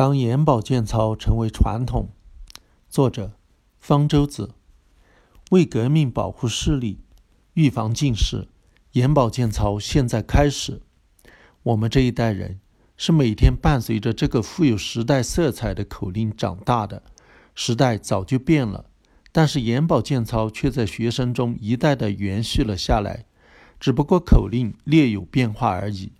[0.00, 2.08] 当眼保健操成为传统，
[2.88, 3.32] 作者
[3.78, 4.54] 方舟子。
[5.50, 7.00] 为革命保护视力，
[7.52, 8.48] 预防近视，
[8.92, 10.80] 眼保健操现在开始。
[11.64, 12.60] 我们这一代人
[12.96, 17.02] 是每天伴随着这个富有时代色彩的口令长大的。
[17.54, 18.86] 时代早就变了，
[19.30, 23.26] 但是眼保健操却在学生中一代的延续了下来，
[23.78, 26.12] 只不过口令略有变化而已。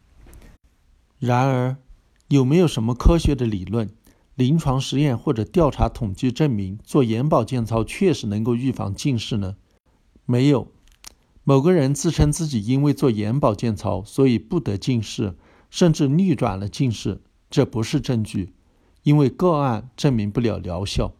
[1.19, 1.79] 然而。
[2.31, 3.91] 有没有什么科学的理论、
[4.37, 9.57] 临床实验或者调查统计证明做眼保健操确实能够预防近视呢？
[10.27, 10.69] 没有。
[11.43, 15.35] 某个人自称自己因为做眼保健操，所以不得近视，
[15.71, 18.55] 甚至逆转了近视，这不是证据，
[19.03, 21.13] 因为个案证明不了疗效。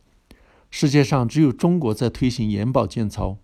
[0.71, 3.39] 世界上只有中国在推行眼保健操，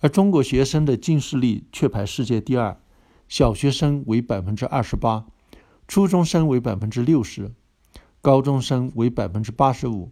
[0.00, 2.78] 而中国学生的近视率却排世界第二，
[3.26, 5.24] 小学生为百分之二十八。
[5.88, 7.50] 初中生为百分之六十，
[8.20, 10.10] 高中生为百分之八十五。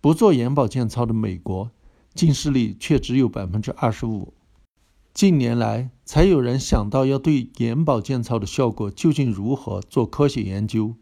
[0.00, 1.70] 不做眼保健操的美国，
[2.12, 4.34] 近视率却只有百分之二十五。
[5.14, 10.96] 近年来，才有人想到要对眼保健操的效果究竟如何做科学研究。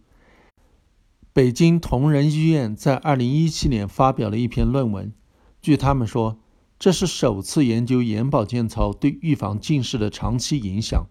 [1.32, 5.14] 北京同仁医院在二零一七年发表了一篇论文，
[5.62, 6.38] 据他们说，
[6.78, 11.06] 这是首次研究眼保健操对预防近视的长期影响。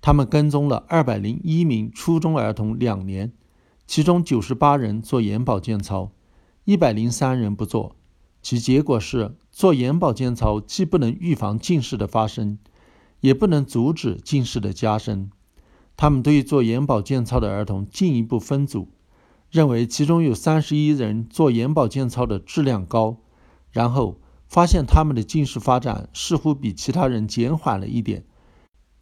[0.00, 3.32] 他们跟踪了二百零一名初中儿童两年，
[3.86, 6.10] 其中九十八人做眼保健操，
[6.64, 7.96] 一百零三人不做。
[8.40, 12.58] 其结果是，做眼保健操既不能预防近视的发生，
[13.20, 15.30] 也不能阻止近视的加深。
[15.98, 18.88] 他们对做眼保健操的儿童进一步分组，
[19.50, 23.18] 认为其中有三十一人做眼保健操的质量高，
[23.70, 28.24] 然后发现他们的近视发展似乎比其他人减缓了一点。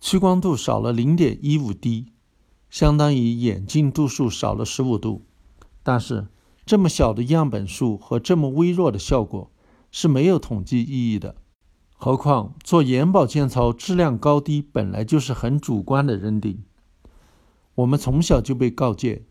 [0.00, 2.12] 屈光度少了零点一五 d，
[2.70, 5.24] 相当于眼镜度数少了十五度。
[5.82, 6.28] 但是
[6.64, 9.50] 这么小的样本数和这么微弱的效果
[9.90, 11.34] 是没有统计意义的。
[11.96, 16.62] 何况做眼保健操质量高低本来就是很主观的认定。
[17.74, 19.24] 我们从小就被告诫，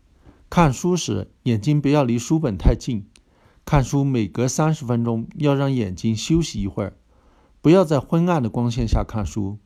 [0.50, 3.06] 看书时眼睛不要离书本太近，
[3.64, 6.96] 看书每隔三十分钟要让眼睛休息一会儿，
[7.62, 9.58] 不要在昏暗的光线下看书。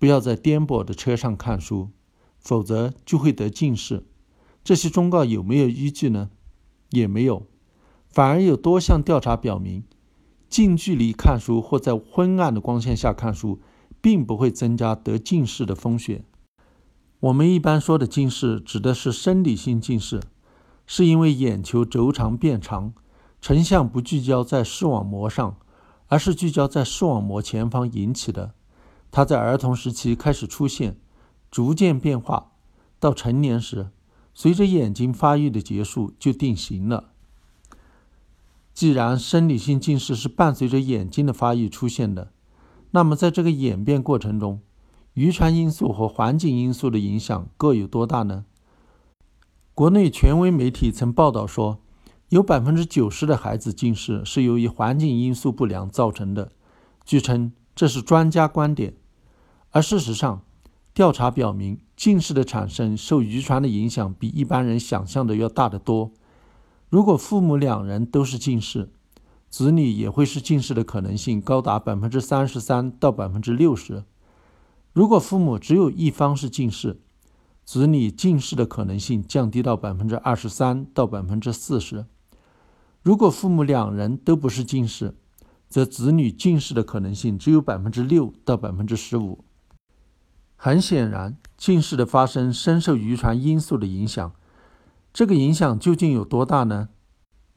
[0.00, 1.90] 不要在颠簸的车上看书，
[2.38, 4.06] 否则就会得近视。
[4.64, 6.30] 这些忠告有没有依据呢？
[6.88, 7.46] 也没有，
[8.08, 9.84] 反而有多项调查表明，
[10.48, 13.60] 近距离看书或在昏暗的光线下看书，
[14.00, 16.24] 并不会增加得近视的风险。
[17.20, 20.22] 我们一般说的近视，指的是生理性近视，
[20.86, 22.94] 是因为眼球轴长变长，
[23.42, 25.58] 成像不聚焦在视网膜上，
[26.06, 28.54] 而是聚焦在视网膜前方引起的。
[29.10, 30.96] 它在儿童时期开始出现，
[31.50, 32.52] 逐渐变化，
[32.98, 33.90] 到成年时，
[34.32, 37.10] 随着眼睛发育的结束就定型了。
[38.72, 42.32] 既然生理性近视是伴随着眼睛的发育出现的，
[42.92, 44.60] 那么在这个演变过程中，
[45.14, 48.44] 遗传因素和环境因素的影响各有多大呢？
[49.74, 51.80] 国内权威媒体曾报道说，
[52.28, 56.52] 有百分之九十的孩子近视是由于环境因素不良造成的。
[57.04, 58.94] 据称，这是专家观点。
[59.72, 60.42] 而事实上，
[60.92, 66.10] 调查表明，近视的产生受遗传的影响比一般人想象的要大得多。
[66.88, 68.90] 如果父母两人都是近视，
[69.48, 74.02] 子女也会是近视的可能性高达百分之三十三到百分之六十。
[74.92, 77.00] 如果父母只有一方是近视，
[77.64, 82.06] 子女近视的可能性降低到百分之二十三到百分之四十。
[83.02, 85.14] 如果父母两人都不是近视，
[85.68, 89.44] 则子女近视的可能性只有百分之六到百分之十五。
[90.62, 94.30] 很显然，近视的发生深受遗传因素的影响。
[95.10, 96.90] 这个影响究竟有多大呢？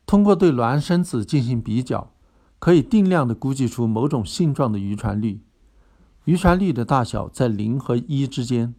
[0.06, 2.14] 通过对孪生子进行比较，
[2.60, 5.42] 可以定量的估计出某种性状的遗传率。
[6.24, 8.74] 遗传率的大小在零和一之间。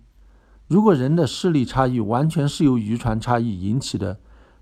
[0.69, 4.19] 如果人的视力差异完全是由遗传差异引起的，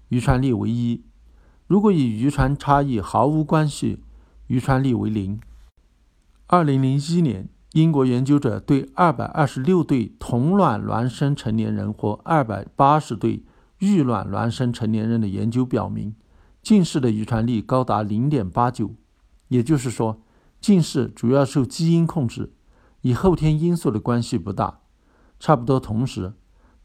[0.09, 1.03] 遗传率为一；
[1.69, 4.01] 如果与遗传差异毫无关系，
[4.49, 5.41] 遗传率为零。
[6.49, 7.49] 二零零一年。
[7.73, 13.43] 英国研究者对二百二十六对同卵孪生成年人和二百八十对
[13.79, 16.15] 异卵孪生成年人的研究表明，
[16.63, 18.95] 近视的遗传率高达零点八九。
[19.49, 20.23] 也就是说，
[20.61, 22.53] 近视主要受基因控制，
[23.03, 24.81] 与后天因素的关系不大。
[25.41, 26.35] 差不多同时，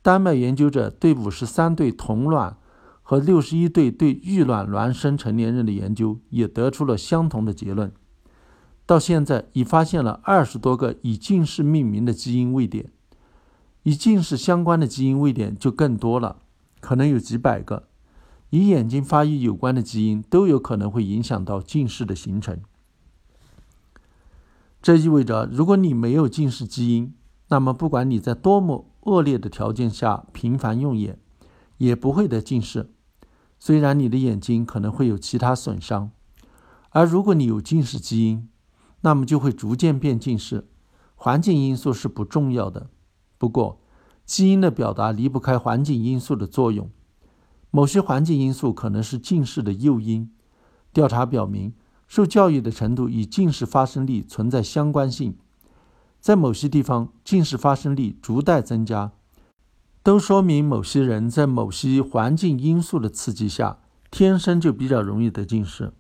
[0.02, 2.58] 丹麦研究者对五十三对同卵
[3.02, 7.92] 和六十一对对异卵孪生成年人的研究也得出了相同的结论。
[8.88, 12.90] 到现在已发现了二十多个以近视命名的基因位点，
[13.84, 16.38] 与近视相关的基因位点就更多了，
[16.80, 17.90] 可能有几百个。
[18.52, 22.62] 与眼睛发育有关的基因都有可能会影响到近视的形成。
[24.82, 27.14] 这意味着，如果你没有近视基因，
[27.50, 31.20] 那么不管你在多么恶劣的条件下频繁用眼，
[31.78, 32.90] 也不会得近视。
[33.60, 36.12] 虽然你的眼睛可能会有其他损伤，
[36.92, 38.48] 而如果你有近视基因，
[39.02, 40.68] 那么就会逐渐变近视。
[41.16, 42.90] 环境因素是不重要的，
[43.38, 43.80] 不过
[44.26, 46.90] 基因的表达离不开环境因素的作用。
[47.72, 50.32] 某些环境因素可能是近视的诱因。
[50.94, 51.74] 调查表明，
[52.08, 55.38] 受教育的程度与近视发生率存在相关性。
[56.20, 59.12] 在某些地方，近视发生率逐代增加，
[60.02, 63.80] 都说明某些人在某些环境因素的刺激下，
[64.10, 65.94] 天生就比较容易得近视。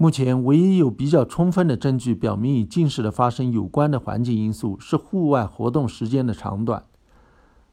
[0.00, 6.84] 目前，唯一有比较充分的证据表明与近视的发生有关的环境因素是户外活动时间的长短。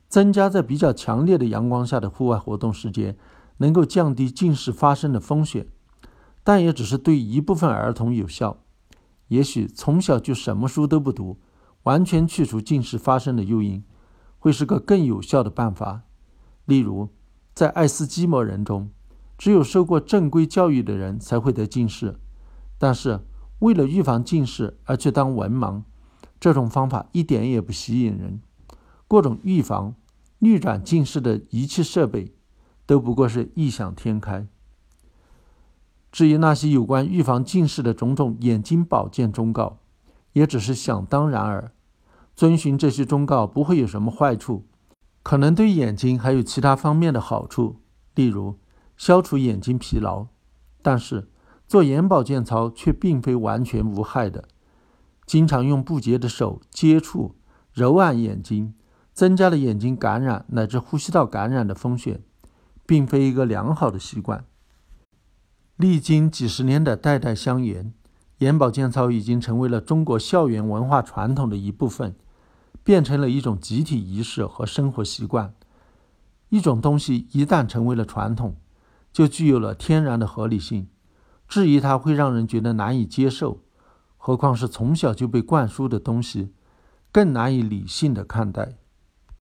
[0.10, 3.16] 增加在比较强烈的阳光下的户外活动时间，
[3.58, 5.68] 能够降低近视发生的风险，
[6.44, 8.58] 但也只是对一部分儿童有效。
[9.28, 11.38] 也许从小就什么书都不读，
[11.84, 13.84] 完全去除近视发生的诱因，
[14.40, 16.02] 会是个更有效的办法。
[16.66, 17.10] 例如，
[17.54, 18.90] 在爱斯基摩人中，
[19.38, 22.20] 只有受过正规教育的人才会得近视，
[22.78, 23.22] 但是
[23.60, 25.84] 为了预防近视而去当文盲，
[26.40, 28.42] 这种方法一点也不吸引人。
[29.08, 29.96] 各种预防。
[30.40, 32.36] 逆转近视的仪器设备
[32.86, 34.46] 都不过是异想天开。
[36.12, 39.80] 至于那些有关预防近视的种种眼睛保健忠告，
[40.34, 41.72] 也只是想当然耳。
[42.36, 44.66] 遵循这些忠告不会有什么坏处，
[45.24, 47.78] 可能对眼睛还有其他方面的好处，
[48.14, 48.60] 例如
[48.98, 50.28] 消除眼睛疲劳。
[50.82, 51.28] 但是
[51.68, 54.46] 做眼保健操却并非完全无害的。
[55.26, 57.36] 经常用不洁的手接触、
[57.74, 58.74] 揉按眼睛。
[59.16, 62.22] 增加了眼睛感染乃至呼吸道感染的风险，
[62.86, 64.44] 并非一个良好的习惯。
[65.78, 67.94] 历经几十年的代代相沿，
[68.40, 72.14] 眼保健操已经成为了中国校园文化传统的一部分，
[72.84, 75.54] 变成了一种集体仪式和生活习惯。
[76.50, 78.58] 一种东西一旦成为了传统，
[79.16, 80.90] 就具有了天然的合理性，
[81.48, 83.62] 质疑它会让人觉得难以接受。
[84.18, 86.52] 何况是从小就被灌输的东西，
[87.14, 88.74] 更难以理性的看待。